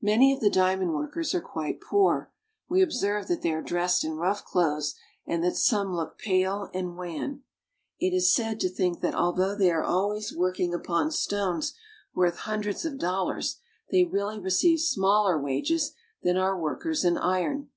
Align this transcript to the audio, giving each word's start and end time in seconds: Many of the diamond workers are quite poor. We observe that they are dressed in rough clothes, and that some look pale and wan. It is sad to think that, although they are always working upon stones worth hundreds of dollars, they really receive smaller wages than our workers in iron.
Many 0.00 0.32
of 0.32 0.38
the 0.38 0.50
diamond 0.50 0.94
workers 0.94 1.34
are 1.34 1.40
quite 1.40 1.80
poor. 1.80 2.30
We 2.68 2.80
observe 2.80 3.26
that 3.26 3.42
they 3.42 3.50
are 3.52 3.60
dressed 3.60 4.04
in 4.04 4.12
rough 4.14 4.44
clothes, 4.44 4.94
and 5.26 5.42
that 5.42 5.56
some 5.56 5.92
look 5.96 6.16
pale 6.16 6.70
and 6.72 6.96
wan. 6.96 7.42
It 7.98 8.14
is 8.14 8.32
sad 8.32 8.60
to 8.60 8.68
think 8.68 9.00
that, 9.00 9.16
although 9.16 9.56
they 9.56 9.72
are 9.72 9.82
always 9.82 10.32
working 10.32 10.72
upon 10.72 11.10
stones 11.10 11.74
worth 12.14 12.36
hundreds 12.36 12.84
of 12.84 12.98
dollars, 12.98 13.58
they 13.90 14.04
really 14.04 14.38
receive 14.38 14.78
smaller 14.78 15.36
wages 15.42 15.92
than 16.22 16.36
our 16.36 16.56
workers 16.56 17.04
in 17.04 17.18
iron. 17.18 17.70